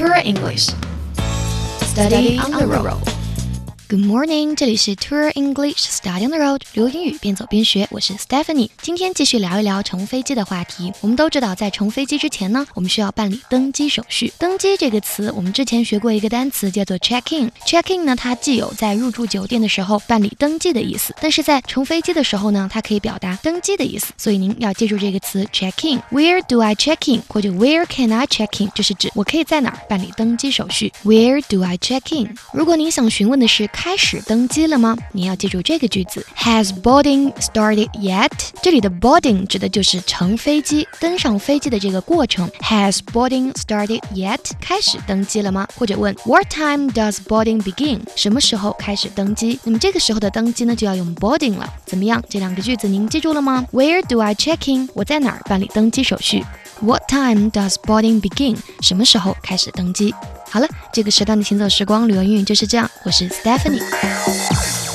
[0.00, 0.68] Tour English.
[1.82, 3.09] Study on the road.
[3.90, 8.70] Good morning，这里是 Tour English Study on the Road，留英语边走边学，我是 Stephanie。
[8.80, 10.92] 今天继续聊一聊乘飞机的话题。
[11.00, 14.32] 我们都知道，在乘飞机之前呢，我们需要办理登机手续。
[14.38, 17.50] 登机这个词，我们之前学过一个单词叫做 check in。
[17.66, 24.12] check in 呢，它既有在入住酒店的时候办理登记的意思，但是在乘飞机的时候呢，它可以表达登机的意思。
[24.16, 26.00] 所以您要记住这个词 check in。
[26.12, 27.24] Where do I check in？
[27.26, 28.70] 或者 Where can I check in？
[28.72, 30.92] 就是指我可以在哪儿办理登机手续。
[31.04, 32.36] Where do I check in？
[32.52, 34.94] 如果您想询问的是开始登机了吗？
[35.10, 38.30] 你要记住这个句子：Has boarding started yet？
[38.60, 42.46] 这里的 boarding 指的就是乘飞机、登上飞机的这个过程。
[42.60, 44.38] Has boarding started yet？
[44.60, 45.66] 开始登机了吗？
[45.78, 48.02] 或者问 What time does boarding begin？
[48.14, 49.58] 什么时候开始登机？
[49.64, 51.66] 那么这个时候的登机呢，就要用 boarding 了。
[51.86, 52.22] 怎么样？
[52.28, 54.90] 这两个句子您记住了吗？Where do I check in？
[54.92, 56.44] 我在哪儿办理登机手续
[56.82, 58.58] ？What time does boarding begin？
[58.82, 60.14] 什么时候开始登机？
[60.50, 62.90] 好了，这个时段的行走时光旅游英语就是这样。
[63.04, 64.89] 我是 Stephanie。